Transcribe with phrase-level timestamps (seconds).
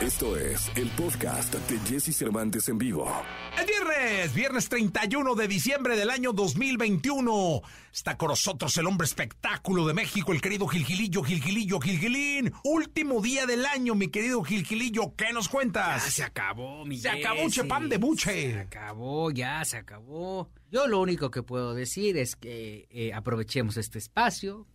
[0.00, 3.10] Esto es el podcast de Jesse Cervantes en vivo.
[3.58, 7.62] El viernes, viernes 31 de diciembre del año 2021.
[7.92, 12.52] Está con nosotros el hombre espectáculo de México, el querido Gilgilillo, Gilgilillo, Gilgilín.
[12.62, 15.16] Último día del año, mi querido Gilgilillo.
[15.16, 16.04] ¿Qué nos cuentas?
[16.04, 17.50] Ya se acabó, mi Se acabó, Jessy.
[17.62, 18.52] chepán de buche.
[18.52, 20.48] Se acabó, ya se acabó.
[20.70, 24.68] Yo lo único que puedo decir es que eh, aprovechemos este espacio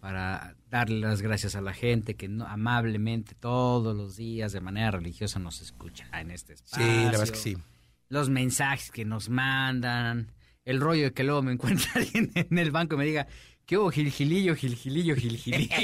[0.00, 4.90] para darle las gracias a la gente que no- amablemente todos los días de manera
[4.92, 6.86] religiosa nos escucha en este Sí, espacio.
[6.86, 7.56] la verdad es que sí.
[8.08, 10.32] Los mensajes que nos mandan,
[10.64, 13.26] el rollo de que luego me encuentre alguien en el banco y me diga,
[13.66, 15.76] ¿qué hubo, Gilgilillo, Gilgilillo, Gilgilillo?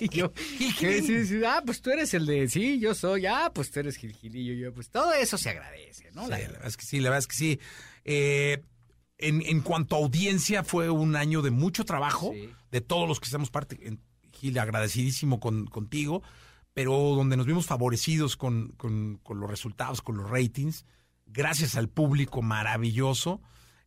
[0.00, 0.32] Y yo,
[0.80, 1.02] "¿Qué?
[1.02, 3.96] Sí, sí, ah, pues tú eres el de, sí, yo soy, ah, pues tú eres
[3.96, 6.24] Gilgilillo, yo, pues todo eso se agradece, ¿no?
[6.24, 7.60] Sí, La- la verdad es que sí, la verdad es que sí.
[8.04, 8.62] Eh,
[9.18, 12.50] en, en cuanto a audiencia, fue un año de mucho trabajo, Sí.
[12.74, 13.78] De todos los que estamos parte.
[13.86, 14.00] en-
[14.32, 16.22] Gil, agradecidísimo con, contigo,
[16.72, 20.84] pero donde nos vimos favorecidos con, con- con los resultados, con los ratings,
[21.26, 23.40] gracias al público maravilloso.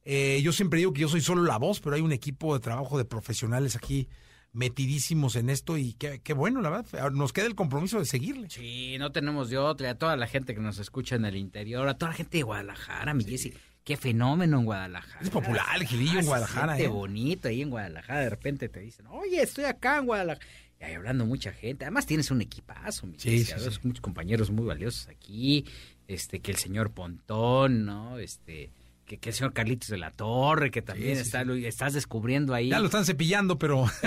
[0.05, 2.61] Eh, yo siempre digo que yo soy solo la voz, pero hay un equipo de
[2.61, 4.07] trabajo de profesionales aquí
[4.53, 7.11] metidísimos en esto y qué, qué bueno, la verdad.
[7.11, 8.49] Nos queda el compromiso de seguirle.
[8.49, 9.91] Sí, no tenemos de otra.
[9.91, 12.43] A toda la gente que nos escucha en el interior, a toda la gente de
[12.43, 13.53] Guadalajara, mi Jessy.
[13.87, 15.21] Qué fenómeno en Guadalajara.
[15.21, 16.87] Es popular el Gilillo en Ah, se Guadalajara, siente ¿eh?
[16.93, 18.19] bonito ahí en Guadalajara.
[18.19, 20.45] De repente te dicen, oye, estoy acá en Guadalajara.
[20.81, 21.85] Y ahí hablando mucha gente.
[21.85, 23.79] Además tienes un equipazo, mi Sí, sí, sí.
[23.83, 25.63] muchos compañeros muy valiosos aquí.
[26.05, 28.19] Este, que el señor Pontón, ¿no?
[28.19, 28.71] Este,
[29.07, 32.53] que, que el señor Carlitos de la Torre, que también sí, está, lo estás descubriendo
[32.53, 32.69] ahí.
[32.69, 33.85] Ya lo están cepillando, pero.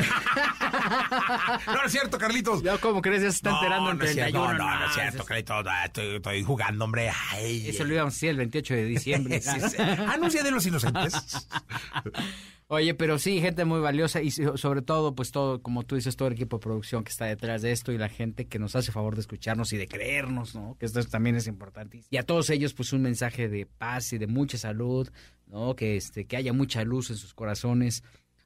[1.67, 2.63] no, no es cierto, Carlitos.
[2.63, 3.23] Ya, ¿cómo crees?
[3.23, 4.53] Ya se está enterando no, en no es cierto, 31.
[4.53, 5.65] no, no, no es no, cierto, Carlitos.
[5.65, 7.11] no, Estoy, estoy jugando, hombre.
[7.31, 9.41] Ay, Eso lo íbamos a decir el 28 de diciembre.
[9.51, 9.77] Sí, sí.
[9.79, 11.15] Anuncia de los inocentes.
[12.73, 16.15] Oye, pero sí, gente muy valiosa y so- sobre todo, pues todo, como tú dices,
[16.15, 18.77] todo el equipo de producción que está detrás de esto y la gente que nos
[18.77, 20.77] hace favor de escucharnos y de creernos, ¿no?
[20.79, 22.05] Que esto también es importante.
[22.11, 25.09] Y a todos ellos, pues un mensaje de paz y de mucha salud,
[25.49, 25.75] ¿no?
[25.75, 28.05] Que este, que haya mucha luz en sus corazones.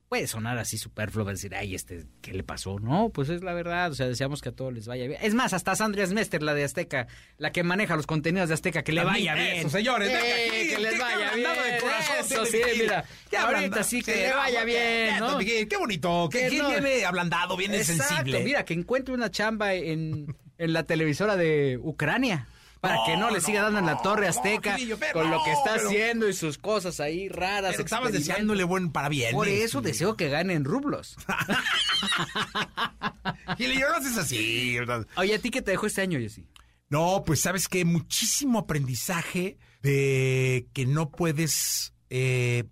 [0.08, 2.78] Puede sonar así superfluo, decir, ay, este, ¿qué le pasó?
[2.78, 5.18] No, pues es la verdad, o sea, deseamos que a todos les vaya bien.
[5.22, 8.84] Es más, hasta Sandra Smester, la de Azteca, la que maneja los contenidos de Azteca,
[8.84, 9.56] que le vaya bien.
[9.56, 11.48] eso, señores, aquí, que les vaya bien.
[11.50, 15.38] de corazón Eso sí, mira, Qué ahorita sí que le vaya bien, ¿no?
[15.38, 16.28] Qué bonito.
[16.30, 18.44] Que Que ¿Quién no- viene ablandado, viene Exacto, sensible?
[18.44, 22.46] mira, que encuentre una chamba en, en la televisora de Ucrania.
[22.84, 25.52] Para No, que no le siga dando en la Torre Azteca pero con lo que
[25.52, 27.78] está pero- haciendo y sus cosas ahí raras.
[27.78, 29.32] Estabas deseándole buen para bien.
[29.32, 31.16] Por eh, eso deseo que gane en rublos.
[33.56, 34.76] Gilillo, no haces así.
[35.16, 36.46] Oye, ¿a ti qué te dejó este año, Jessy?
[36.90, 42.64] No, pues sabes que muchísimo aprendizaje de que no puedes eh,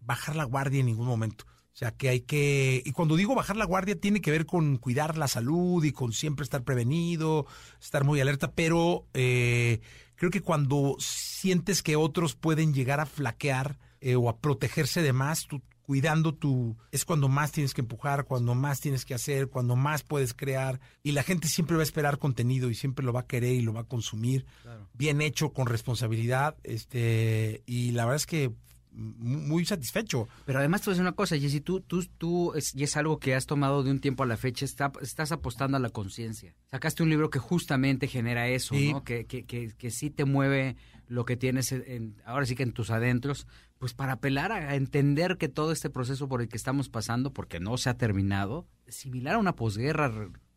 [0.00, 1.44] bajar la guardia en ningún momento.
[1.80, 2.82] O sea, que hay que...
[2.84, 6.12] Y cuando digo bajar la guardia tiene que ver con cuidar la salud y con
[6.12, 7.46] siempre estar prevenido,
[7.80, 9.80] estar muy alerta, pero eh,
[10.14, 15.14] creo que cuando sientes que otros pueden llegar a flaquear eh, o a protegerse de
[15.14, 16.76] más, tú cuidando tu...
[16.92, 20.80] Es cuando más tienes que empujar, cuando más tienes que hacer, cuando más puedes crear.
[21.02, 23.62] Y la gente siempre va a esperar contenido y siempre lo va a querer y
[23.62, 24.44] lo va a consumir.
[24.92, 26.56] Bien hecho, con responsabilidad.
[26.62, 28.52] este Y la verdad es que
[28.92, 30.28] muy satisfecho.
[30.46, 33.34] Pero además a decir una cosa, Jessy, tú, tú, tú, es, y es algo que
[33.34, 36.54] has tomado de un tiempo a la fecha, está- estás apostando a la conciencia.
[36.70, 38.92] Sacaste un libro que justamente genera eso, Sí.
[38.92, 39.04] ¿no?
[39.04, 42.72] Que, que, que, que sí te mueve lo que tienes, en, ahora sí que en
[42.72, 43.46] tus adentros,
[43.78, 47.58] pues para apelar a entender que todo este proceso por el que estamos pasando, porque
[47.60, 50.12] no se ha terminado, es similar a una posguerra,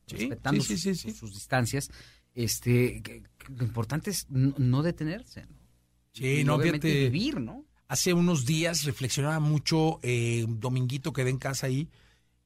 [0.06, 1.90] Sí, respetando sí, sus, distancias,
[2.36, 3.02] este,
[3.56, 5.56] lo importante es no, no detenerse, ¿no?
[6.12, 7.64] Sí, Y no, obviamente vivir, ¿no?
[7.88, 11.90] Hace unos días reflexionaba mucho, eh, dominguito quedé en casa ahí,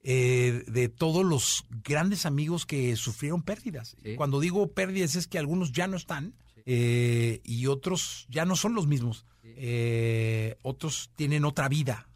[0.03, 3.96] eh, de todos los grandes amigos que sufrieron pérdidas.
[4.03, 4.16] Sí.
[4.16, 6.34] Cuando digo pérdidas es que algunos ya no están
[6.66, 9.25] eh, y otros ya no son los mismos.
[9.44, 12.09] Eh, otros tienen otra vida.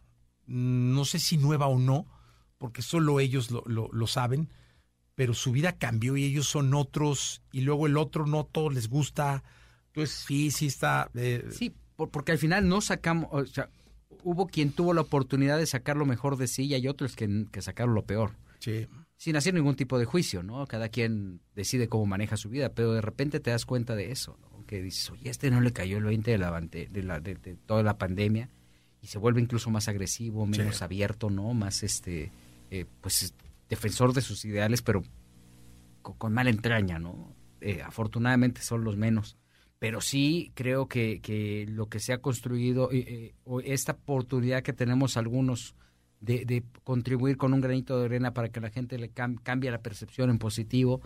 [0.46, 2.06] Mm, No sé si nueva o no,
[2.58, 4.50] porque solo ellos lo, lo- lo saben,
[5.14, 8.88] pero su vida cambió y ellos son otros y luego el otro no todos les
[8.88, 9.42] gusta.
[9.88, 11.10] Entonces sí, sí está...
[11.14, 13.68] eh, Sí, porque al final no sacamos, o sea,
[14.24, 17.46] hubo quien tuvo la oportunidad de sacar lo mejor de sí y hay otros que,
[17.50, 18.32] que sacaron lo peor.
[18.58, 18.86] sí.
[19.16, 20.66] Sin hacer ningún tipo de juicio, ¿no?
[20.66, 24.36] Cada quien decide cómo maneja su vida, pero de repente te das cuenta de eso,
[24.40, 24.66] ¿no?
[24.66, 27.54] Que dices, oye, este no le cayó el 20 de, la, de, la- de- de
[27.54, 28.48] toda la pandemia
[29.00, 30.82] y se vuelve incluso más agresivo, menos Sí.
[30.84, 31.54] abierto, ¿no?
[31.54, 32.32] Más, este,
[32.72, 33.32] eh, pues,
[33.68, 35.04] defensor de sus ideales, pero
[36.02, 37.32] con, con mala entraña, ¿no?
[37.60, 39.36] Eh, afortunadamente son los menos.
[39.82, 43.34] Pero sí creo que, que lo que se ha construido, eh, eh,
[43.64, 45.74] esta oportunidad que tenemos algunos
[46.20, 49.72] de, de contribuir con un granito de arena para que la gente le cam- cambie
[49.72, 51.00] la percepción en positivo,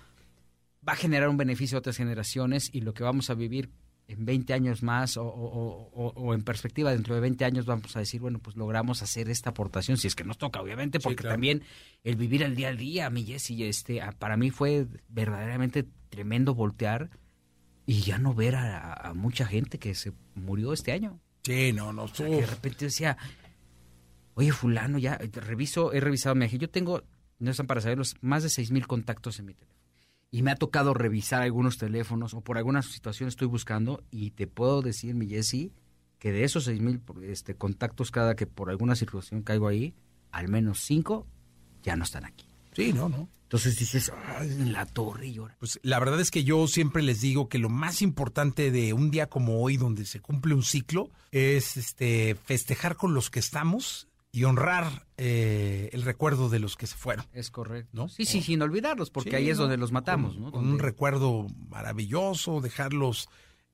[0.87, 3.70] va a generar un beneficio a otras generaciones y lo que vamos a vivir
[4.08, 7.96] en 20 años más o, o- o- o en perspectiva dentro de 20 años vamos
[7.96, 11.23] a decir, bueno, pues logramos hacer esta aportación, si es que nos toca, obviamente, porque
[11.23, 11.32] claro.
[11.32, 11.62] también
[12.05, 16.55] el vivir el día al día, mi Jessy, este, a- para mí fue verdaderamente tremendo
[16.55, 17.08] voltear
[17.86, 21.20] y ya no ver a, a mucha gente que se murió este año.
[21.42, 22.04] Sí, no, no.
[22.04, 23.16] O sea, que de repente decía,
[24.34, 26.62] oye, fulano, ya, reviso, he revisado mi agenda.
[26.62, 27.04] Yo tengo,
[27.38, 29.80] no están para saberlos, más de seis mil contactos en mi teléfono.
[30.32, 34.48] Y me ha tocado revisar algunos teléfonos o por alguna situación estoy buscando y te
[34.48, 35.72] puedo decir, mi Jessy,
[36.18, 39.94] que de esos seis mil este, contactos cada que por alguna situación caigo ahí,
[40.32, 41.28] al menos cinco
[41.84, 42.45] ya no están aquí.
[42.76, 43.28] Sí, no, no.
[43.44, 45.56] Entonces dices, ay, en la torre y ahora.
[45.61, 49.11] Pues la verdad es que yo siempre les digo que lo más importante de un
[49.11, 54.08] día como hoy, donde se cumple un ciclo, es este festejar con los que estamos
[54.32, 57.25] y honrar eh, el recuerdo de los que se fueron.
[57.32, 57.88] Es correcto.
[57.93, 58.08] ¿No?
[58.08, 59.62] Sí, sí, sin olvidarlos, porque Sí, ahí es ¿no?
[59.62, 60.50] donde los matamos, Con- ¿no?
[60.50, 63.28] Con un recuerdo maravilloso, dejarlos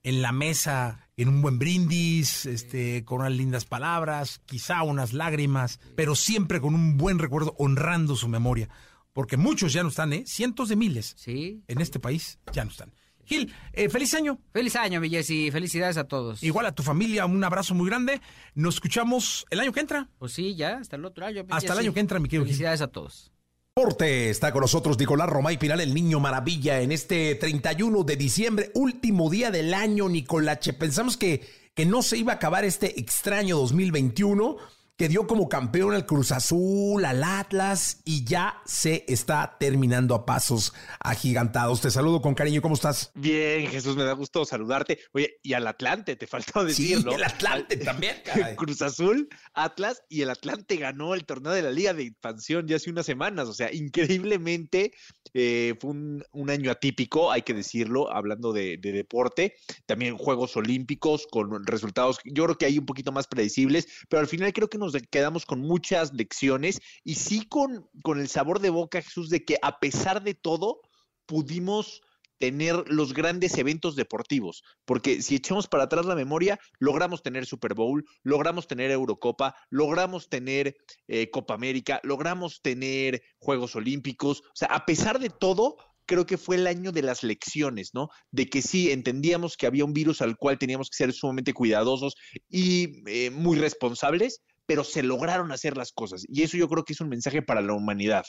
[0.04, 5.80] en la mesa, en un buen brindis, este, con unas lindas palabras, quizá unas lágrimas,
[5.96, 8.68] pero siempre con un buen recuerdo, honrando su memoria.
[9.12, 10.24] Porque muchos ya no están, ¿eh?
[10.26, 11.62] Cientos de miles Sí.
[11.68, 12.92] en este país ya no están.
[13.24, 14.40] Gil, eh, feliz año.
[14.52, 15.50] Feliz año, mi Jessy.
[15.50, 16.42] Felicidades a todos.
[16.42, 18.20] Igual a tu familia, un abrazo muy grande.
[18.54, 20.08] Nos escuchamos el año que entra.
[20.18, 21.44] Pues sí, ya, hasta el otro año.
[21.44, 22.52] mi Hasta el año que entra, mi querido Gil.
[22.54, 23.30] Felicidades a todos.
[23.76, 24.28] Deporte.
[24.28, 29.30] Está con nosotros Nicolás Romay Pinal, el niño maravilla, en este 31 de diciembre, último
[29.30, 30.72] día del año, Nicolache.
[30.74, 34.56] Pensamos que, que no se iba a acabar este extraño 2021,
[34.96, 40.26] que dio como campeón al Cruz Azul, al Atlas, y ya se está terminando a
[40.26, 41.80] pasos agigantados.
[41.80, 43.10] Te saludo con cariño, ¿cómo estás?
[43.14, 44.98] Bien, Jesús, me da gusto saludarte.
[45.12, 47.12] Oye, y al Atlante, te faltó Sí, decirlo.
[47.14, 48.54] el Atlante también, caray.
[48.54, 52.76] Cruz Azul, Atlas y el Atlante ganó el torneo de la Liga de Expansión ya
[52.76, 53.48] hace unas semanas.
[53.48, 54.92] O sea, increíblemente
[55.34, 59.56] eh, fue un, un año atípico, hay que decirlo, hablando de, de deporte.
[59.86, 64.28] También Juegos Olímpicos con resultados, yo creo que hay un poquito más predecibles, pero al
[64.28, 68.70] final creo que nos quedamos con muchas lecciones y sí con, con el sabor de
[68.70, 70.80] boca, Jesús, de que a pesar de todo,
[71.26, 72.02] pudimos
[72.42, 77.72] tener los grandes eventos deportivos, porque si echamos para atrás la memoria, logramos tener Super
[77.72, 80.74] Bowl, logramos tener Eurocopa, logramos tener
[81.06, 86.36] eh, Copa América, logramos tener Juegos Olímpicos, o sea, a pesar de todo, creo que
[86.36, 88.08] fue el año de las lecciones, ¿no?
[88.32, 92.16] De que sí, entendíamos que había un virus al cual teníamos que ser sumamente cuidadosos
[92.48, 96.92] y eh, muy responsables, pero se lograron hacer las cosas, y eso yo creo que
[96.92, 98.24] es un mensaje para la humanidad.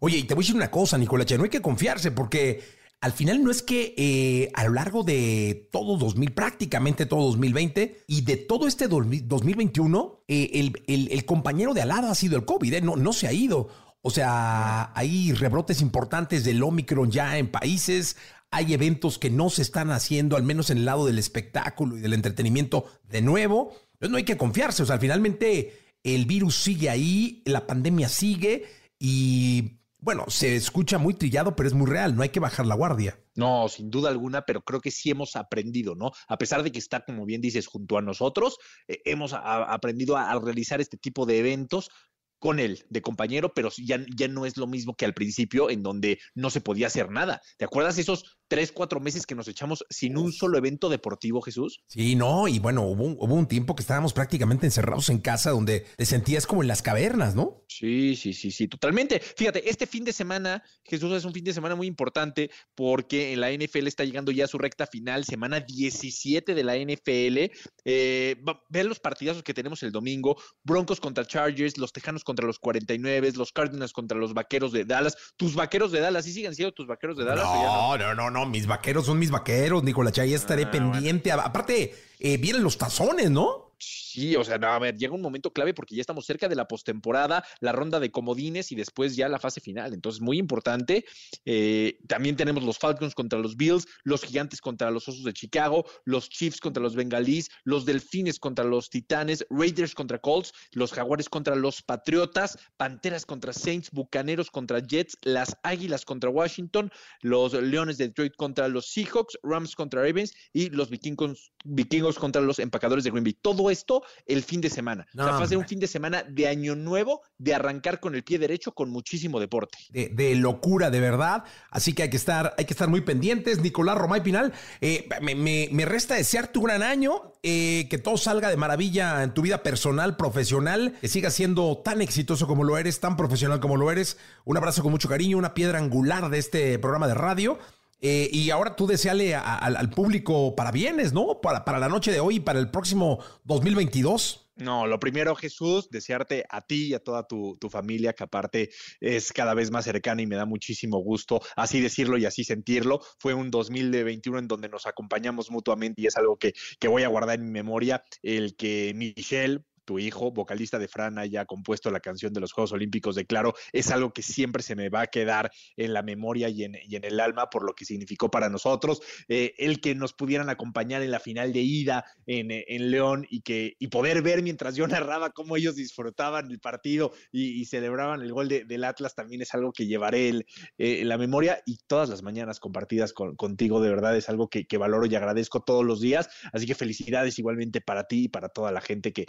[0.00, 2.62] Oye, y te voy a decir una cosa, Nicolache, no hay que confiarse porque
[3.02, 8.04] al final no es que eh, a lo largo de todo 2000, prácticamente todo 2020
[8.06, 12.36] y de todo este 2000 2021, eh, el, el- compañero de al lado ha sido
[12.36, 12.80] el COVID, ¿eh?
[12.80, 13.68] no, no se ha ido.
[14.02, 18.16] O sea, hay rebrotes importantes del Omicron ya en países,
[18.50, 22.00] hay eventos que no se están haciendo, al menos en el lado del espectáculo y
[22.00, 23.74] del entretenimiento de nuevo.
[24.00, 28.66] No hay que confiarse, o sea, finalmente el virus sigue ahí, la pandemia sigue
[28.98, 32.74] y bueno, se escucha muy trillado, pero es muy real, no hay que bajar la
[32.74, 33.18] guardia.
[33.34, 36.12] No, sin duda alguna, pero creo que sí hemos aprendido, ¿no?
[36.28, 38.56] A pesar de que está, como bien dices, junto a nosotros,
[38.88, 41.90] eh, hemos aprendido a, a realizar este tipo de eventos
[42.38, 45.82] con él, de compañero, pero ya, ya no es lo mismo que al principio, en
[45.82, 47.42] donde no se podía hacer nada.
[47.58, 51.82] ¿Te acuerdas esos tres, cuatro meses que nos echamos sin un solo evento deportivo, Jesús?
[51.86, 55.50] Sí, no, y bueno, hubo, un- hubo un tiempo que estábamos prácticamente encerrados en casa
[55.52, 57.64] donde te sentías como en las cavernas, ¿no?
[57.68, 59.20] Sí, sí, sí, sí, totalmente.
[59.20, 63.40] Fíjate, este fin de semana, Jesús, es un fin de semana muy importante porque en
[63.40, 67.50] la NFL está llegando ya a su recta final, semana 17 de la NFL.
[67.84, 68.36] Eh,
[68.68, 73.32] vean los partidazos que tenemos el domingo: Broncos contra Chargers, los Tejanos contra los 49,
[73.36, 75.16] los Cardinals contra los Vaqueros de Dallas.
[75.36, 77.44] Tus Vaqueros de Dallas, ¿sí siguen siendo tus Vaqueros de Dallas?
[77.44, 78.14] No, no?
[78.14, 81.32] no, no, no, mis vaqueros son mis vaqueros, Nicolás, ya estaré Ah, pendiente.
[81.32, 83.69] Aparte, eh, vienen los tazones, ¿no?
[83.82, 86.54] Sí, o sea, no, a ver, llega un momento clave porque ya estamos cerca de
[86.54, 89.94] la postemporada, la ronda de comodines y después ya la fase final.
[89.94, 91.04] Entonces, muy importante.
[91.44, 95.86] Eh, también tenemos los Falcons contra los Bills, los Gigantes contra los Osos de Chicago,
[96.04, 101.28] los Chiefs contra los Bengalís, los Delfines contra los Titanes, Raiders contra Colts, los Jaguares
[101.28, 106.90] contra los Patriotas, Panteras contra Saints, Bucaneros contra Jets, las Águilas contra Washington,
[107.22, 112.42] los Leones de Detroit contra los Seahawks, Rams contra Ravens y los Vikingos, Vikingos contra
[112.42, 113.34] los Empacadores de Green Bay.
[113.34, 115.06] Todo esto el fin de semana.
[115.14, 118.00] No, o sea, va a ser un fin de semana de año nuevo, de arrancar
[118.00, 119.78] con el pie derecho con muchísimo deporte.
[119.90, 121.44] de, de locura, de verdad.
[121.70, 123.60] Así que hay que estar, hay que estar muy pendientes.
[123.60, 128.16] Nicolás Romay Pinal, eh, me, me- me resta desearte un gran año, eh, que todo
[128.16, 132.76] salga de maravilla en tu vida personal, profesional, que sigas siendo tan exitoso como lo
[132.78, 134.16] eres, tan profesional como lo eres.
[134.44, 137.58] Un abrazo con mucho cariño, una piedra angular de este programa de radio.
[138.00, 141.40] Eh, y ahora tú deseale al público para bienes, ¿no?
[141.40, 144.50] Para, para la noche de hoy y para el próximo 2022.
[144.60, 148.70] No, lo primero, Jesús, desearte a ti y a toda tu, tu familia, que aparte
[149.00, 153.00] es cada vez más cercana y me da muchísimo gusto así decirlo y así sentirlo.
[153.18, 157.08] Fue un 2021 en donde nos acompañamos mutuamente y es algo que, que voy a
[157.08, 162.00] guardar en mi memoria, el que Michelle tu hijo, vocalista de Fran, haya compuesto la
[162.00, 165.06] canción de los Juegos Olímpicos de Claro, es algo que siempre se me va a
[165.06, 168.48] quedar en la memoria y en, y en el alma por lo que significó para
[168.48, 169.00] nosotros.
[169.28, 173.26] Eh, el que nos pudieran acompañar en la final de ida en, eh, en León
[173.30, 178.22] y, que, y poder ver mientras yo narraba cómo ellos disfrutaban el partido y, celebraban
[178.22, 180.46] el gol de- del Atlas también es algo que llevaré el,
[180.78, 184.66] eh, la memoria y todas las mañanas compartidas con- contigo, de verdad es algo que,
[184.78, 186.28] valoro y agradezco todos los días.
[186.52, 189.26] Así que felicidades igualmente para ti y para toda la gente que,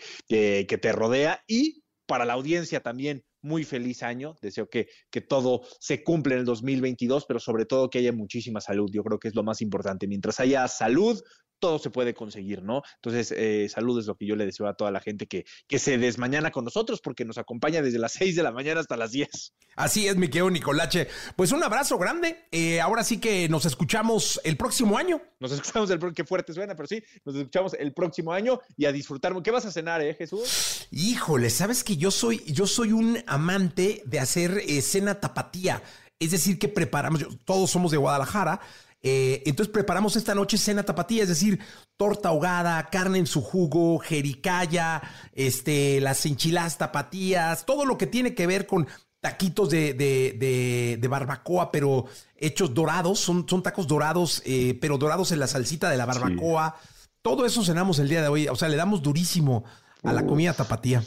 [0.68, 3.24] que te rodea y para la audiencia también.
[3.44, 7.90] Muy feliz año, deseo que, que todo se cumpla en el 2022, pero sobre todo
[7.90, 8.92] que haya muchísima salud.
[8.94, 10.08] Yo creo que es lo más importante.
[10.08, 11.20] Mientras haya salud,
[11.62, 12.82] todo se puede conseguir, ¿no?
[12.96, 15.80] Entonces, eh, salud es lo que yo le deseo a toda la gente que, que
[15.80, 19.12] se desmañana con nosotros, porque nos acompaña desde las 6 de la mañana hasta las
[19.12, 19.30] 10.
[19.78, 21.08] Así es, mi querido Nicolache.
[21.38, 22.46] Pues un abrazo grande.
[22.52, 25.22] Eh, ahora sí que nos escuchamos el próximo año.
[25.40, 28.84] Nos escuchamos el pro- qué fuerte suena, pero sí, nos escuchamos el próximo año y
[28.86, 29.34] a disfrutar.
[29.42, 30.88] ¿Qué vas a cenar, eh, Jesús?
[30.92, 35.82] Híjole, sabes que yo soy, yo soy un amante de hacer eh, cena tapatía.
[36.20, 38.60] Es decir, que preparamos, yo- todos somos de Guadalajara.
[39.04, 41.60] Eh, entonces preparamos esta noche cena tapatía, es decir,
[41.98, 45.02] torta ahogada, carne en su jugo, jericaya,
[45.34, 48.88] este, las enchiladas tapatías, todo lo que tiene que ver con
[49.20, 52.06] taquitos de, de- de- de barbacoa, pero
[52.38, 56.76] hechos dorados, son, son tacos dorados, eh, pero dorados en la salsita de la barbacoa.
[57.22, 59.64] Todo eso cenamos el día de hoy, o sea, le damos durísimo
[60.04, 61.04] a la comida tapatía.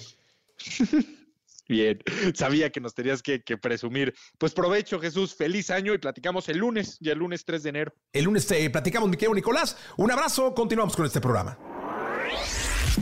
[1.68, 1.98] Bien,
[2.34, 4.14] sabía que nos tenías que, presumir.
[4.38, 7.94] Pues provecho, Jesús, feliz año y platicamos el lunes, ya el lunes 3 de enero.
[8.12, 9.76] El lunes te platicamos, mi querido Nicolás.
[9.96, 11.73] Un abrazo, continuamos con este programa.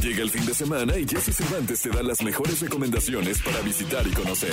[0.02, 4.04] Llega el fin de semana y Jesse Cervantes te da las mejores recomendaciones para visitar
[4.04, 4.52] y conocer.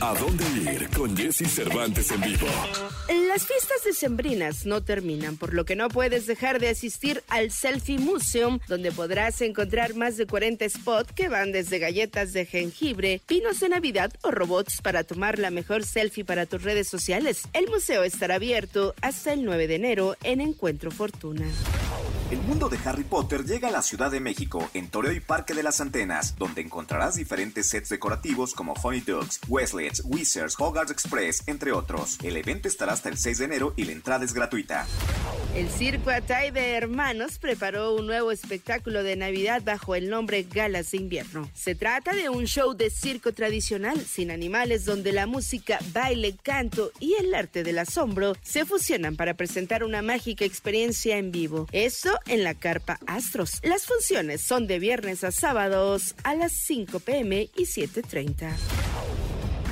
[0.00, 2.46] ¿A dónde ir con Jesse Cervantes en vivo?
[3.28, 7.98] Las fiestas decembrinas no terminan, por lo que no puedes dejar de asistir al Selfie
[7.98, 13.60] Museum, donde podrás encontrar más de 40 spots que van desde galletas de jengibre, pinos
[13.60, 17.42] de Navidad o robots para tomar la mejor selfie para tus redes sociales.
[17.52, 21.44] El museo estará abierto hasta el 9 de enero en Encuentro Fortuna.
[22.30, 25.54] El mundo de Harry Potter llega a la Ciudad de México, en Toreo y Parque
[25.54, 31.72] de las Antenas, donde encontrarás diferentes sets decorativos como Honeydukes, Westlets, Wizards, Hogwarts Express, entre
[31.72, 32.18] otros.
[32.22, 34.86] El evento estará hasta el 6 de enero y la entrada es gratuita.
[35.54, 40.90] El Circo Atay de Hermanos preparó un nuevo espectáculo de Navidad bajo el nombre Galas
[40.90, 41.50] de Invierno.
[41.54, 46.92] Se trata de un show de circo tradicional sin animales donde la música, baile, canto
[47.00, 51.66] y el arte del asombro se fusionan para presentar una mágica experiencia en vivo.
[51.72, 53.60] Esto en la carpa Astros.
[53.62, 58.52] Las funciones son de viernes a sábados a las 5 pm y 7.30.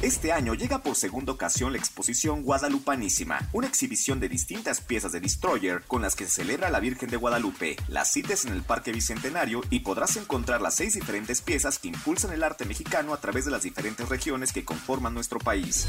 [0.02, 5.20] Este año llega por segunda ocasión la exposición Guadalupanísima, una exhibición de distintas piezas de
[5.20, 7.76] Destroyer con las que se celebra la Virgen de Guadalupe.
[7.88, 12.32] Las citas en el Parque Bicentenario y podrás encontrar las seis diferentes piezas que impulsan
[12.32, 15.88] el arte mexicano a través de las diferentes regiones que conforman nuestro país.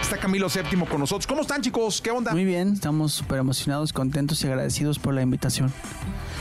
[0.00, 1.26] Está Camilo VII con nosotros.
[1.26, 2.00] ¿Cómo están, chicos?
[2.00, 2.32] ¿Qué onda?
[2.32, 5.72] Muy bien, estamos súper emocionados, contentos y agradecidos por la invitación.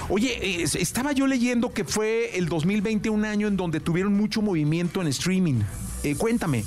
[0.10, 4.42] Oye, eh, estaba yo leyendo que fue el 2020 un año en donde tuvieron mucho
[4.42, 5.62] movimiento en streaming.
[6.04, 6.64] Eh, cuéntame.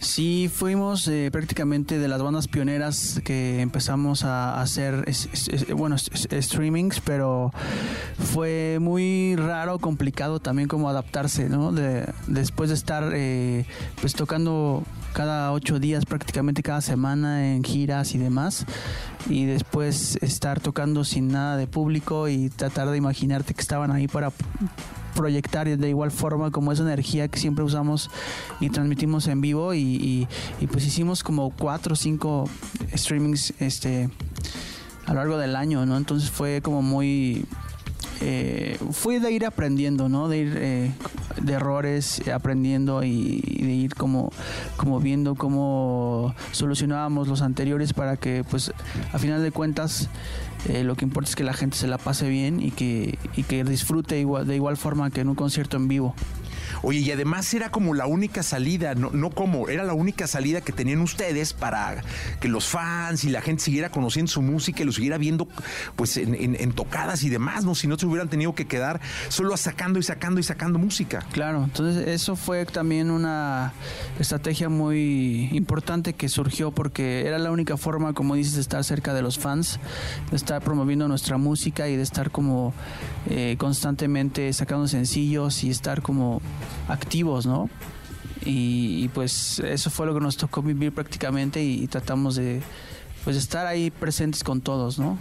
[0.00, 5.06] Sí, fuimos eh, prácticamente de las bandas pioneras que empezamos a hacer,
[5.74, 7.50] bueno, streamings, pero
[8.32, 11.72] fue muy raro, complicado también como adaptarse, ¿no?
[11.72, 13.64] De- después de estar eh,
[14.00, 14.82] pues tocando
[15.14, 18.66] cada ocho días, prácticamente cada semana en giras y demás,
[19.30, 24.08] y después estar tocando sin nada de público y tratar de imaginarte que estaban ahí
[24.08, 24.30] para
[25.16, 28.10] proyectar de igual forma como esa energía que siempre usamos
[28.60, 30.28] y transmitimos en vivo y,
[30.60, 32.48] y- pues hicimos como cuatro o cinco
[32.94, 34.08] streamings este
[35.06, 35.96] a lo largo del año, ¿no?
[35.96, 37.46] Entonces fue como muy
[38.20, 40.28] eh, fue de ir aprendiendo, ¿no?
[40.28, 40.92] De ir eh,
[41.40, 44.32] de errores, eh, aprendiendo y, y de ir como,
[44.76, 48.72] como viendo cómo solucionábamos los anteriores para que, pues,
[49.12, 50.08] a final de cuentas,
[50.68, 53.42] eh, lo que importa es que la gente se la pase bien y que, y
[53.42, 56.14] que disfrute igual, de igual forma que en un concierto en vivo.
[56.88, 60.60] Oye, y además era como la única salida, no, no como, era la única salida
[60.60, 62.00] que tenían ustedes para
[62.40, 65.48] que los fans y la gente siguiera conociendo su música y lo siguiera viendo
[65.96, 67.74] pues en, en- en tocadas y demás, ¿no?
[67.74, 69.00] Si no se hubieran tenido que quedar
[69.30, 71.26] solo sacando y sacando y sacando música.
[71.32, 73.72] Claro, entonces eso fue también una
[74.20, 79.12] estrategia muy importante que surgió porque era la única forma, como dices, de estar cerca
[79.12, 79.80] de los fans,
[80.30, 82.74] de estar promoviendo nuestra música y de estar como
[83.28, 86.40] eh, constantemente sacando sencillos y estar como
[86.88, 87.68] activos, ¿no?
[88.44, 92.62] Y, y, pues eso fue lo que nos tocó vivir prácticamente y, y tratamos de
[93.24, 95.18] pues estar ahí presentes con todos, ¿no?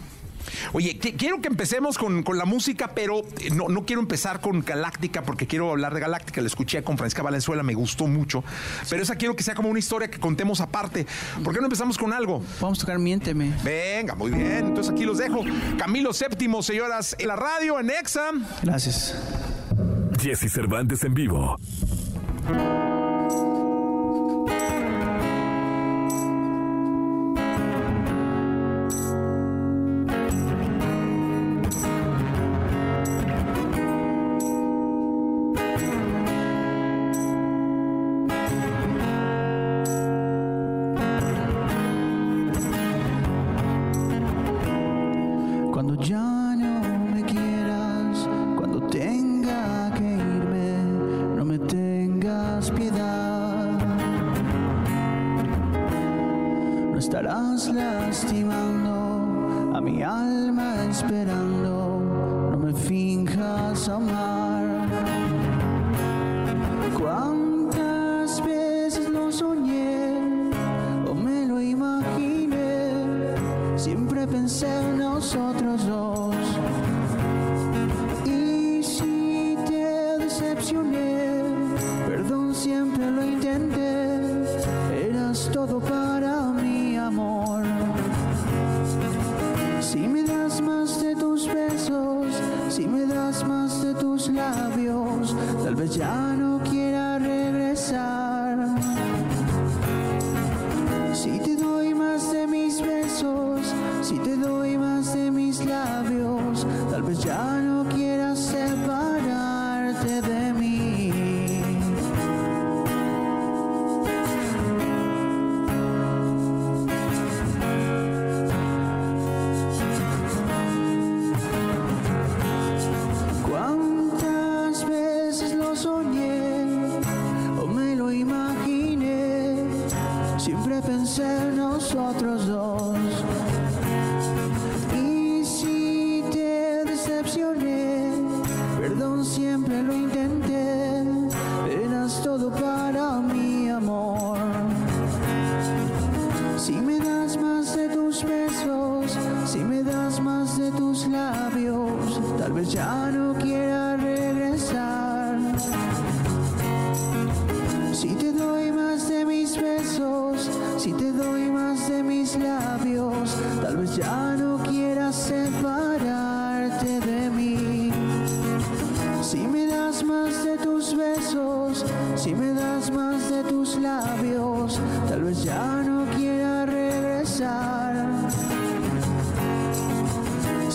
[0.74, 4.42] Oye, que- quiero que empecemos con, con la música, pero eh, no, no quiero empezar
[4.42, 6.40] con Galáctica porque quiero hablar de Galáctica.
[6.40, 8.44] La escuché con Francisca Valenzuela, me gustó mucho.
[8.88, 11.08] Pero esa quiero que sea como una historia que contemos aparte.
[11.44, 12.44] ¿Por qué no empezamos con algo?
[12.62, 13.56] Vamos a tocar Miénteme.
[13.64, 14.68] Venga, muy bien.
[14.68, 15.44] Entonces aquí los dejo.
[15.80, 18.30] Camilo Séptimo, señoras, en la radio, en Exa.
[18.62, 19.16] Gracias.
[20.18, 21.58] Jesse Cervantes en vivo.
[57.76, 61.45] Lastimando a mi alma esperando,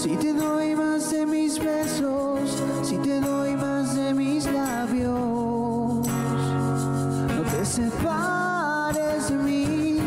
[0.03, 7.43] Si te doy más de mis besos, si te doy más de mis labios, no
[7.53, 9.99] te separes de mí,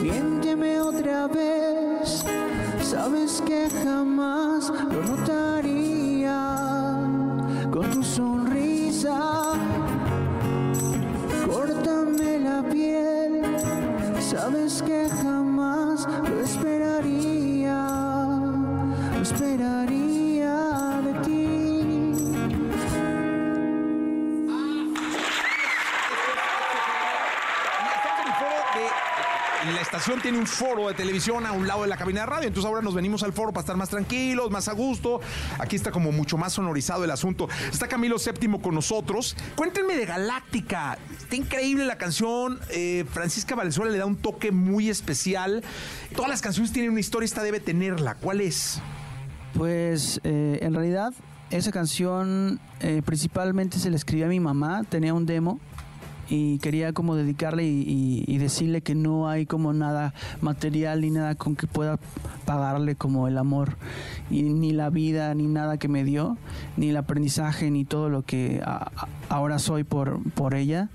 [0.00, 2.24] miénteme otra vez,
[2.80, 4.11] sabes que jamás
[30.22, 32.82] tiene un foro de televisión a un lado de la cabina de radio, entonces ahora
[32.82, 35.20] nos venimos al foro para estar más tranquilos, más a gusto.
[35.58, 37.48] Aquí está como mucho más sonorizado el asunto.
[37.70, 39.36] Está Camilo Séptimo con nosotros.
[39.54, 40.98] Cuéntenme de Galáctica.
[41.16, 42.58] Está increíble la canción.
[42.70, 45.62] Eh, Francisca Valenzuela le da un toque muy especial.
[46.16, 48.16] Todas las canciones tienen una historia, esta debe tenerla.
[48.16, 48.80] ¿Cuál es?
[49.54, 51.14] Pues eh, en realidad
[51.50, 55.60] esa canción eh, principalmente se la escribí a mi mamá, tenía un demo
[56.34, 61.54] y quería como dedicarle y, decirle que no hay como nada material ni nada con
[61.54, 61.98] que pueda
[62.46, 63.76] pagarle como el amor
[64.30, 66.38] y ni la vida ni nada que me dio
[66.78, 68.62] ni el aprendizaje ni todo lo que
[69.28, 70.88] ahora soy por por ella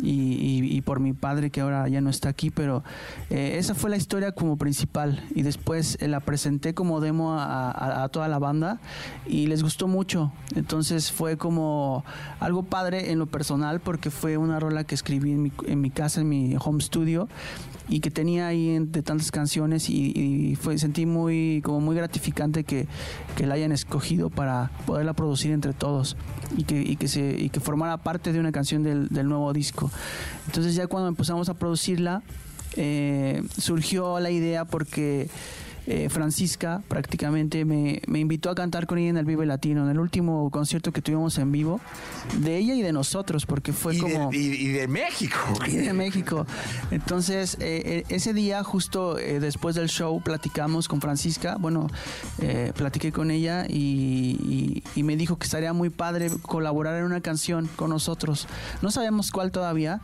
[0.00, 2.82] y, por mi padre que ahora ya no está aquí, pero
[3.30, 5.22] eh, esa fue la historia como principal.
[5.34, 8.80] Y después eh, la presenté como demo a, toda la banda
[9.26, 12.04] y les gustó mucho, entonces fue como
[12.40, 15.90] algo padre en lo personal porque fue una rola que escribí en mi, en mi
[15.90, 17.28] casa, en mi home studio
[17.88, 22.86] y que tenía ahí de tantas canciones y, fue sentí muy como muy gratificante que,
[23.36, 26.16] que, la hayan escogido para poderla producir entre todos
[26.56, 29.52] y que, y que se y que formara parte de una canción del, del nuevo
[29.52, 29.90] disco.
[30.46, 32.22] Entonces ya cuando empezamos a producirla
[32.76, 35.28] eh, surgió la idea porque
[35.90, 39.98] eh, Francisca prácticamente me, invitó a cantar con ella en el Vive Latino, en el
[39.98, 41.80] último concierto que tuvimos en vivo,
[42.40, 44.30] de ella y de nosotros, porque fue como...
[44.30, 45.38] y, de México.
[45.66, 46.46] Y de México.
[46.90, 51.86] Entonces, eh, eh, ese día, justo después del show, platicamos con Francisca, bueno,
[52.76, 57.66] platiqué con ella y, y, me dijo que estaría muy padre colaborar en una canción
[57.76, 58.46] con nosotros.
[58.82, 60.02] No sabemos cuál todavía,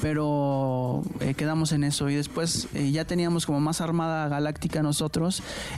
[0.00, 1.02] pero
[1.36, 5.15] quedamos en eso y después ya teníamos como más armada galáctica nosotros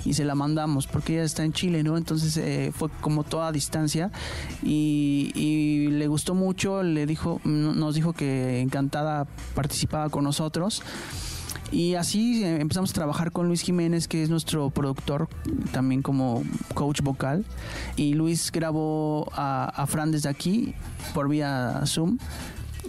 [0.04, 1.96] y se la mandamos porque ella está en Chile, ¿no?
[1.96, 4.10] Entonces eh, fue como toda distancia
[4.62, 10.82] y, le gustó mucho, le dijo, nos dijo que encantada participaba con nosotros.
[11.70, 15.28] Y así eh, empezamos a trabajar con Luis Jiménez, que es nuestro productor,
[15.72, 16.42] también como
[16.74, 17.44] coach vocal.
[17.96, 20.74] Y Luis grabó a, a Fran desde aquí
[21.14, 22.18] por vía Zoom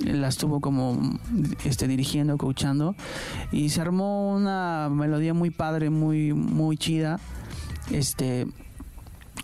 [0.01, 1.19] la estuvo como
[1.65, 2.95] este, dirigiendo, coachando,
[3.51, 7.19] y se armó una melodía muy padre, muy, muy chida,
[7.91, 8.47] este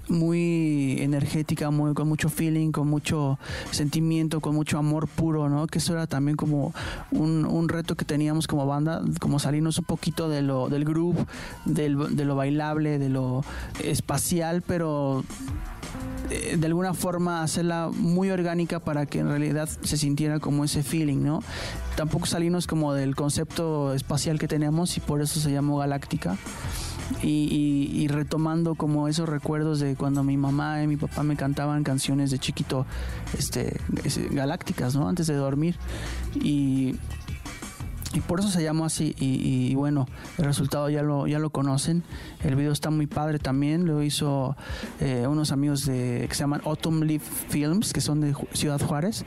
[0.08, 3.40] muy energética, muy, con mucho feeling, con mucho
[3.72, 5.68] sentimiento, con mucho amor puro, ¿no?
[5.68, 6.74] Que eso era también como
[7.12, 11.26] un, reto que teníamos como banda, como salirnos un poquito de lo, del groove,
[11.66, 13.44] del, de lo bailable, de lo
[13.84, 15.24] espacial, pero
[16.30, 20.82] eh, de alguna forma hacerla muy orgánica para que en realidad se sintiera como ese
[20.82, 21.44] feeling, ¿no?
[21.96, 26.38] Tampoco salirnos como del concepto espacial que tenemos y por eso se llamó Galáctica.
[27.22, 32.30] Y, retomando como esos recuerdos de cuando mi mamá y mi papá me cantaban canciones
[32.30, 32.86] de chiquito
[33.38, 33.80] este
[34.32, 35.76] galácticas no antes de dormir.
[36.36, 36.96] Y
[38.16, 42.04] y por eso se llamó así y, bueno el resultado ya lo ya lo conocen.
[42.44, 44.56] El video está muy padre también lo hizo
[45.02, 49.26] eh, unos amigos de que se llaman Autumn Leaf Films que son de Ciudad Juárez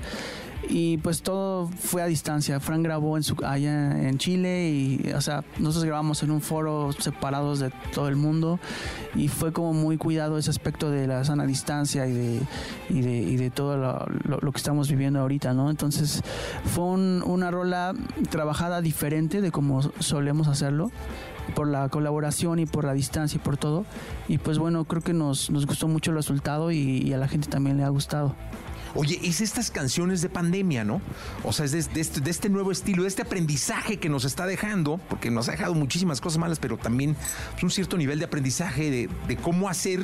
[0.68, 2.60] y pues todo fue a distancia.
[2.60, 6.90] Frank grabó en su, allá en Chile y, o sea, nosotros grabamos en un foro
[6.92, 8.60] separados de todo el mundo
[9.14, 12.40] y fue como muy cuidado ese aspecto de la sana distancia y de,
[12.90, 13.76] y de, y de todo
[14.24, 15.70] lo, que estamos viviendo ahorita, ¿no?
[15.70, 16.22] Entonces
[16.64, 17.94] fue una rola
[18.30, 20.90] trabajada diferente de como solemos hacerlo
[21.54, 23.86] por la colaboración y por la distancia y por todo.
[24.28, 27.48] Y pues bueno, creo que nos, nos gustó mucho el resultado y a la gente
[27.48, 28.34] también le ha gustado.
[29.00, 31.00] Oye, es estas canciones de pandemia, ¿no?
[31.44, 34.44] O sea, es de, este, de, este, nuevo estilo, de este aprendizaje que nos está
[34.44, 37.16] dejando, porque nos ha dejado muchísimas cosas malas, pero también
[37.52, 40.00] pues, un cierto nivel de aprendizaje de, cómo hacer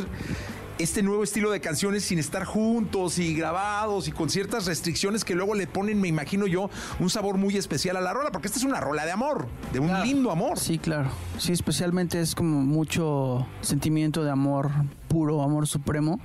[0.78, 5.34] este nuevo estilo de canciones sin estar juntos y grabados y con ciertas restricciones que
[5.34, 8.60] luego le ponen, me imagino yo, un sabor muy especial a la rola, porque esta
[8.60, 10.56] es una rola de amor, de un lindo amor.
[10.56, 11.10] Sí, claro.
[11.38, 14.70] Sí, especialmente es como mucho sentimiento de amor
[15.08, 16.20] puro, amor supremo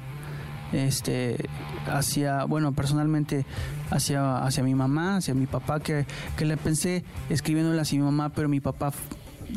[0.74, 1.50] este
[1.88, 3.46] hacia bueno personalmente
[3.90, 6.06] hacia hacia mi mamá hacia mi papá que,
[6.38, 8.92] que le pensé escribiéndole a mi mamá pero mi papá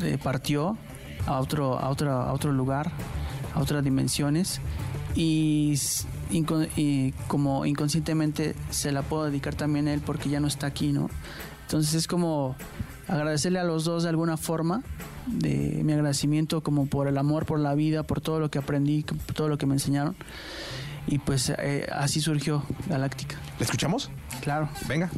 [0.03, 0.77] eh, partió
[1.27, 2.91] a otro a otro a otro lugar
[3.55, 4.61] a otras dimensiones
[5.15, 5.75] y,
[6.31, 10.93] y, como inconscientemente se la puedo dedicar también a él porque ya no está aquí
[10.93, 11.11] no
[11.63, 12.57] entonces es como
[13.09, 14.83] agradecerle a los dos de alguna forma
[15.27, 19.05] de mi agradecimiento como por el amor por la vida por todo lo que aprendí
[19.35, 20.17] todo lo que me enseñaron
[21.07, 23.37] y pues eh, así surgió Galáctica.
[23.59, 24.11] ¿La escuchamos?
[24.41, 24.69] Claro.
[24.89, 25.11] Venga.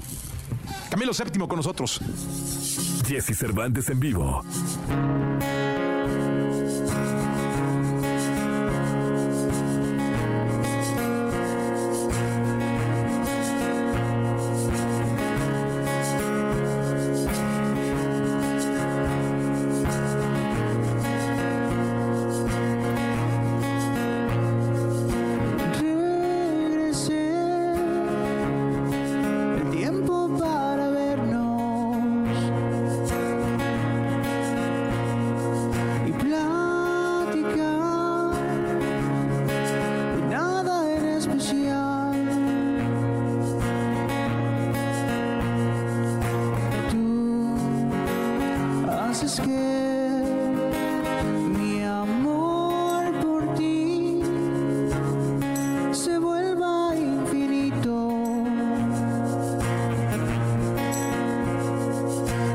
[0.90, 2.01] Camilo Séptimo con nosotros.
[3.07, 4.42] Jesse Cervantes en vivo.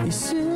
[0.09, 0.48] Y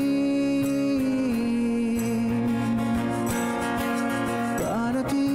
[4.60, 5.30] para ti.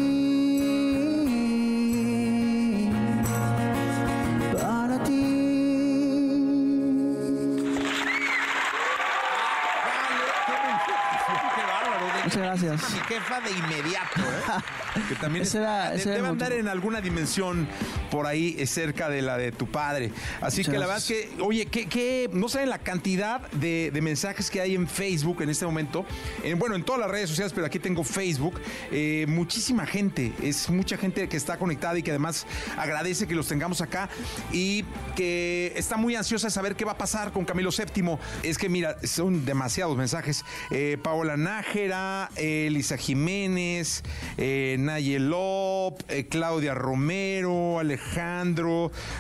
[4.53, 5.25] Para ti.
[11.55, 12.07] Qué bárbaro.
[12.07, 12.93] de- Muchas gracias.
[12.93, 15.03] Mi jefa de inmediato, ¿eh?
[15.09, 17.69] Que también Ese era- debe andar en alguna dimensión
[18.11, 20.11] por ahí eh, cerca de la de tu padre.
[20.41, 23.91] Así Muchas que la verdad es que, oye, que, que no saben la cantidad de,
[23.93, 26.05] de mensajes que hay en Facebook en este momento.
[26.43, 28.61] En, bueno, en todas las redes sociales, pero aquí tengo Facebook.
[28.91, 33.49] Eh, muchísima gente, es mucha gente que está conectada y que además agradece que los
[33.49, 34.09] tengamos acá
[34.53, 34.85] y
[35.17, 38.19] que está muy ansiosa de saber qué va a pasar con Camilo VII.
[38.43, 40.45] Es que mira, son demasiados mensajes.
[40.71, 44.03] Eh, Paola Nájera, eh, Elisa Jiménez,
[44.37, 47.98] eh, Nayelop, eh, Claudia Romero, Alejandro,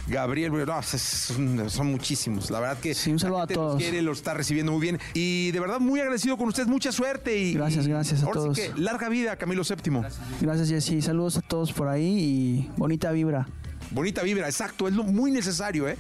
[0.07, 0.53] Gabriel.
[0.53, 2.51] no, son, son muchísimos.
[2.51, 3.83] La verdad que Sí, un saludo a gente los todos.
[3.83, 4.99] quiere, lo está recibiendo muy bien.
[5.15, 6.69] Y de verdad muy agradecido con ustedes.
[6.69, 7.37] Mucha suerte.
[7.39, 8.59] Y, Gracias, gracias a ahora sí todos.
[8.59, 10.01] que larga vida, Camilo VII.
[10.41, 11.03] Gracias, Jessy.
[11.03, 13.49] Saludos a todos por ahí y bonita vibra.
[13.91, 14.87] Bonita vibra, exacto.
[14.89, 15.97] Es lo muy necesario, ¿eh?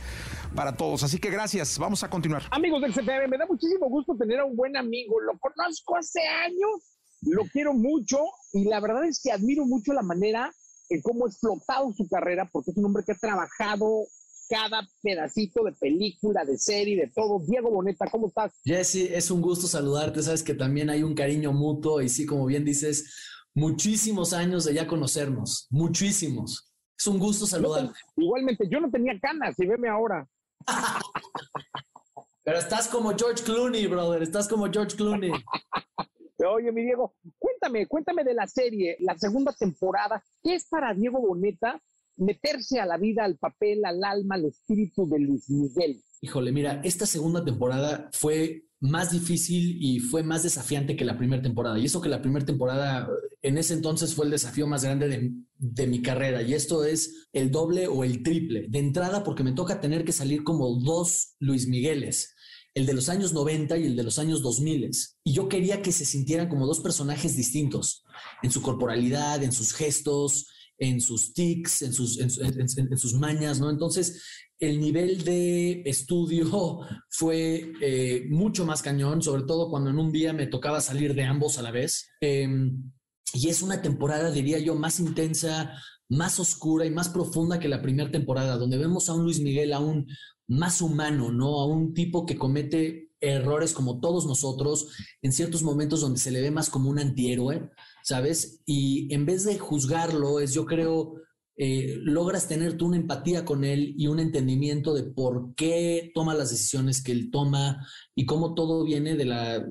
[0.54, 1.02] Para todos.
[1.02, 1.78] Así que gracias.
[1.78, 2.42] Vamos a continuar.
[2.50, 5.20] Amigos del CPM, me da muchísimo gusto tener a un buen amigo.
[5.20, 6.82] Lo conozco hace años,
[7.22, 8.18] lo quiero mucho
[8.52, 10.50] y la verdad es que admiro mucho la manera
[10.88, 14.06] en cómo ha explotado su carrera, porque es un hombre que ha trabajado
[14.48, 17.40] cada pedacito de película, de serie, de todo.
[17.46, 18.52] Diego Boneta, ¿cómo estás?
[18.64, 20.22] Jesse, es un gusto saludarte.
[20.22, 23.14] Sabes que también hay un cariño mutuo y sí, como bien dices,
[23.54, 26.72] muchísimos años de ya conocernos, muchísimos.
[26.98, 27.92] Es un gusto saludarte.
[28.16, 30.26] Igualmente, yo no tenía canas y veme ahora.
[32.42, 34.22] Pero estás como George Clooney, brother.
[34.22, 35.32] Estás como George Clooney.
[36.46, 40.22] Oye, mi Diego, cuéntame, cuéntame de la serie, la segunda temporada.
[40.42, 41.80] ¿Qué es para Diego Boneta
[42.16, 46.00] meterse a la vida, al papel, al alma, al espíritu de Luis Miguel?
[46.20, 51.42] Híjole, mira, esta segunda temporada fue más difícil y fue más desafiante que la primera
[51.42, 51.78] temporada.
[51.78, 53.08] Y eso que la primera temporada
[53.42, 56.42] en ese entonces fue el desafío más grande de, mi carrera.
[56.42, 58.66] Y esto es el doble o el triple.
[58.68, 62.34] De entrada, porque me toca tener que salir como dos Luis Migueles.
[62.78, 64.90] El de los años 90 y el de los años 2000.
[65.24, 68.04] Y yo quería que se sintieran como dos personajes distintos
[68.40, 70.46] en su corporalidad, en sus gestos,
[70.78, 73.68] en sus tics, en sus, en, sus mañas, ¿no?
[73.68, 74.22] Entonces,
[74.60, 76.78] el nivel de estudio
[77.10, 81.24] fue eh, mucho más cañón, sobre todo cuando en un día me tocaba salir de
[81.24, 82.10] ambos a la vez.
[82.20, 82.92] Em,
[83.34, 85.72] y es una temporada, diría yo, más intensa,
[86.08, 89.72] más oscura y más profunda que la primera temporada, donde vemos a un Luis Miguel
[89.72, 90.06] aún
[90.48, 91.60] más humano, ¿no?
[91.60, 94.88] A un tipo que comete errores como todos nosotros,
[95.22, 97.70] en ciertos momentos donde se le ve más como un antihéroe,
[98.02, 98.62] ¿sabes?
[98.64, 101.14] Y en vez de juzgarlo, es yo creo,
[101.56, 106.34] eh, logras tener tú una empatía con él y un entendimiento de por qué toma
[106.34, 109.66] las decisiones que él toma y cómo todo viene de, la,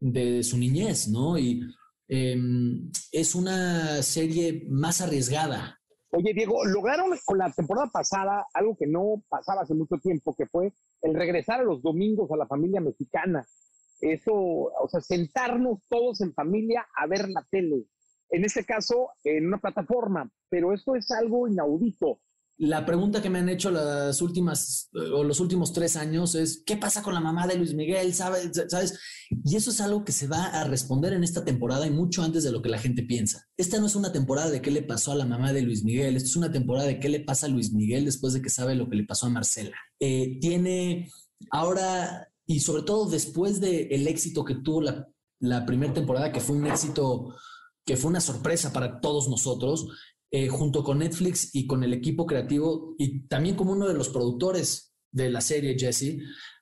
[0.00, 1.38] de su niñez, ¿no?
[1.38, 1.62] Y
[2.08, 5.80] em, es una serie más arriesgada,
[6.14, 10.44] Oye, Diego, lograron con la temporada pasada algo que no pasaba hace mucho tiempo, que
[10.46, 13.46] fue el regresar a los domingos a la familia mexicana.
[13.98, 17.86] Eso, o sea, sentarnos todos en familia a ver la tele.
[18.28, 22.20] En este caso, en una plataforma, pero esto es algo inaudito.
[22.64, 26.76] La pregunta que me han hecho las últimas o los últimos tres años es ¿qué
[26.76, 28.14] pasa con la mamá de Luis Miguel?
[28.14, 28.52] ¿Sabes?
[28.68, 29.00] ¿Sabes?
[29.44, 32.44] Y eso es algo que se va a responder en esta temporada y mucho antes
[32.44, 33.48] de lo que la gente piensa.
[33.56, 36.14] Esta no es una temporada de qué le pasó a la mamá de Luis Miguel,
[36.14, 38.76] esta es una temporada de qué le pasa a Luis Miguel después de que sabe
[38.76, 39.76] lo que le pasó a Marcela.
[39.98, 41.10] Eh, tiene
[41.50, 44.82] ahora y sobre todo después del el éxito que tuvo
[45.40, 47.34] la primera temporada, que fue un éxito
[47.84, 49.88] que fue una sorpresa para todos nosotros,
[50.34, 54.08] eh, junto con Netflix y con el equipo creativo y también como uno de los
[54.08, 56.16] productores de la serie, Jesse,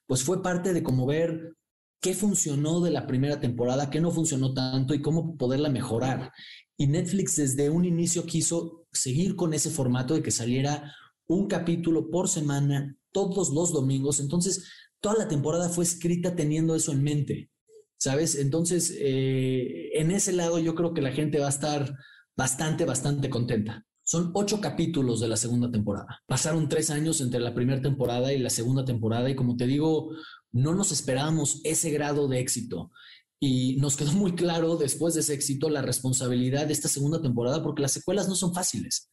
[0.06, 1.54] pues fue parte de como ver
[2.00, 6.32] qué funcionó de la primera temporada, qué no funcionó tanto y cómo poderla mejorar.
[6.76, 10.92] Y Netflix desde un inicio quiso seguir con ese formato de que saliera
[11.28, 14.18] un capítulo por semana todos los domingos.
[14.18, 14.66] Entonces,
[15.00, 17.50] toda la temporada fue escrita teniendo eso en mente,
[17.98, 18.34] ¿sabes?
[18.34, 21.94] Entonces, eh, en ese lado yo creo que la gente va a estar
[22.36, 23.84] bastante, bastante contenta.
[24.02, 26.20] Son ocho capítulos de la segunda temporada.
[26.26, 30.10] Pasaron tres años entre la primera temporada y la segunda temporada y como te digo,
[30.52, 32.90] no nos esperábamos ese grado de éxito.
[33.38, 37.62] Y nos quedó muy claro después de ese éxito la responsabilidad de esta segunda temporada
[37.62, 39.08] porque las secuelas no son fáciles,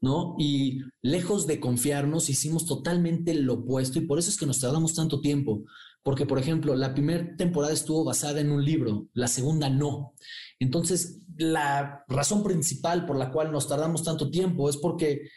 [0.00, 0.34] ¿no?
[0.38, 4.94] Y lejos de confiarnos, hicimos totalmente lo opuesto y por eso es que nos tardamos
[4.94, 5.64] tanto tiempo.
[6.02, 10.14] Porque, por ejemplo, la primera temporada estuvo basada en un libro, la segunda no.
[10.58, 15.30] Entonces, la razón principal por la cual nos tardamos tanto tiempo es porque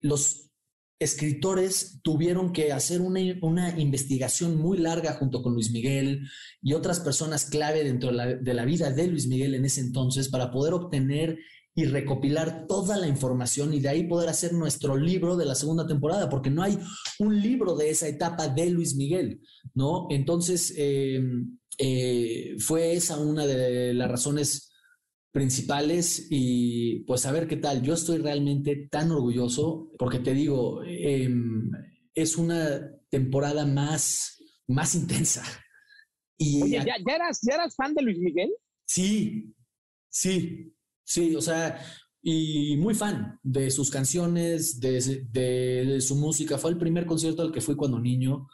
[0.00, 0.50] los
[0.98, 6.26] escritores tuvieron que hacer una, investigación muy larga junto con Luis Miguel
[6.62, 10.50] y otras personas clave dentro de la vida de Luis Miguel en ese entonces para
[10.50, 11.38] poder obtener
[11.76, 15.86] y recopilar toda la información y de ahí poder hacer nuestro libro de la segunda
[15.86, 16.78] temporada, porque no hay
[17.18, 19.42] un libro de esa etapa de Luis Miguel,
[19.74, 20.06] ¿no?
[20.08, 21.22] Entonces, eh,
[21.76, 24.72] eh, fue esa una de las razones
[25.36, 27.82] principales y pues a ver qué tal.
[27.82, 31.70] Yo estoy realmente tan orgulloso porque te digo, em,
[32.14, 35.44] es una temporada más, más intensa.
[36.38, 38.50] Y Oye, ¿ya, eras, ¿ya eras fan de Luis Miguel?
[38.86, 39.54] Sí,
[40.08, 41.82] sí, sí, o sea,
[42.22, 46.56] y muy fan de sus canciones, de, de, su música.
[46.56, 48.48] Fue el primer concierto al que fui cuando niño.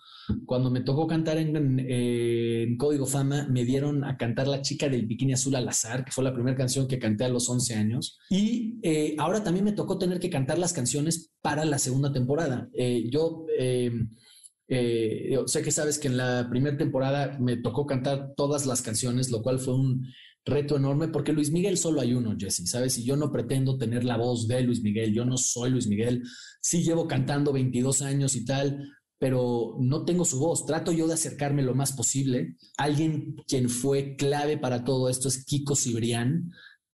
[0.47, 5.33] Cuando me tocó cantar en, Código Fama, me dieron a cantar La chica del bikini
[5.33, 8.19] azul al azar, que fue la primera canción que canté a los 11 años.
[8.31, 12.69] Y eh, ahora también me tocó tener que cantar las canciones para la segunda temporada.
[12.75, 14.11] Eh, yo em,
[14.69, 19.31] eh, sé que sabes que en la primera temporada me tocó cantar todas las canciones,
[19.31, 20.07] lo cual fue un
[20.45, 22.99] reto enorme porque Luis Miguel solo hay uno, Jesse, ¿sabes?
[22.99, 26.23] Y yo no pretendo tener la voz de Luis Miguel, yo no soy Luis Miguel,
[26.61, 28.89] sí llevo cantando 22 años y tal,
[29.23, 30.67] pero no tengo su voz.
[30.67, 32.57] Trato yo de acercarme lo más posible.
[32.77, 36.51] Alguien quien fue clave para todo esto es Kiko Cibrián,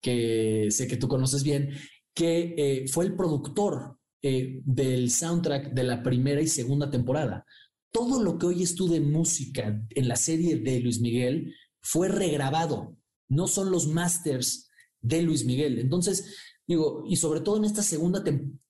[0.01, 1.71] que sé que tú conoces bien,
[2.13, 7.45] que eh, fue el productor eh, del soundtrack de la primera y segunda temporada.
[7.91, 12.95] Todo lo que oyes tú de música en la serie de Luis Miguel fue regrabado.
[13.27, 14.69] No son los masters
[15.01, 15.77] de Luis Miguel.
[15.77, 18.23] Entonces, Y sobre todo en esta segunda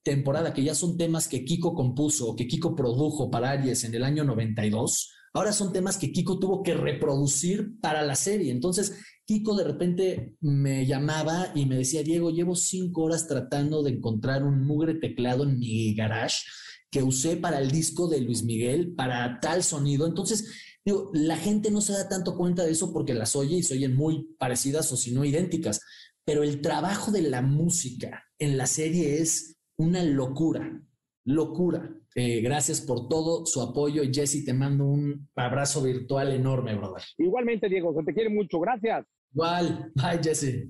[0.04, 3.94] temporada, que ya son temas que Kiko compuso o que Kiko produjo para Aries en
[3.94, 8.52] el año 92, ahora son temas que Kiko tuvo que reproducir para la serie.
[8.52, 8.94] Entonces,
[9.26, 14.44] Kiko de repente me llamaba y me decía, Diego, llevo cinco horas tratando de encontrar
[14.44, 16.42] un mugre teclado en mi garage
[16.90, 20.06] que usé para el disco de Luis Miguel, para tal sonido.
[20.06, 20.46] Entonces,
[20.84, 23.76] digo, la gente no se da tanto cuenta de eso porque las oye y se
[23.76, 25.80] oyen muy parecidas o si no idénticas
[26.26, 30.82] pero el trabajo de la música en la serie es una locura,
[31.26, 31.90] locura.
[32.16, 37.04] Eh, gracias por todo su apoyo y Jesse, te mando un abrazo virtual enorme, brother.
[37.18, 38.60] Igualmente, Diego, se te quiere mucho.
[38.60, 39.06] Gracias.
[39.34, 39.92] Igual.
[39.96, 40.70] Bye, Jesse.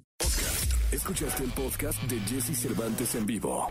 [0.92, 3.68] Escuchaste el podcast de Jesse Cervantes en vivo.